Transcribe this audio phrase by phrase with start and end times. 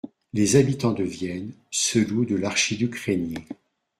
[0.33, 3.47] Les habitans de Vienne se louent de l'archiduc Rainier.